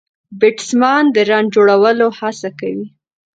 بيټسمېن 0.39 1.05
د 1.15 1.17
رن 1.29 1.45
جوړولو 1.55 2.07
هڅه 2.19 2.49
کوي. 2.59 2.87